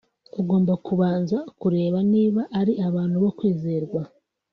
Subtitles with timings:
[0.39, 4.01] ugomba kubanza kureba niba ari abantu bo kwizerwa